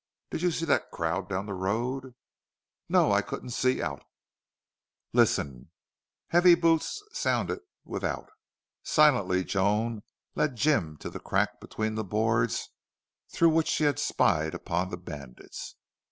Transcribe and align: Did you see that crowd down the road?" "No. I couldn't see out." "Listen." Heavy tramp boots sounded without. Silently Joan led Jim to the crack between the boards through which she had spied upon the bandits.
Did 0.31 0.41
you 0.41 0.49
see 0.49 0.65
that 0.65 0.89
crowd 0.89 1.29
down 1.29 1.45
the 1.45 1.53
road?" 1.53 2.15
"No. 2.89 3.11
I 3.11 3.21
couldn't 3.21 3.51
see 3.51 3.83
out." 3.83 4.03
"Listen." 5.13 5.69
Heavy 6.29 6.53
tramp 6.53 6.61
boots 6.63 7.03
sounded 7.13 7.59
without. 7.85 8.27
Silently 8.81 9.43
Joan 9.43 10.01
led 10.33 10.55
Jim 10.55 10.97
to 11.01 11.11
the 11.11 11.19
crack 11.19 11.59
between 11.61 11.93
the 11.93 12.03
boards 12.03 12.69
through 13.29 13.49
which 13.49 13.67
she 13.67 13.83
had 13.83 13.99
spied 13.99 14.55
upon 14.55 14.89
the 14.89 14.97
bandits. 14.97 15.75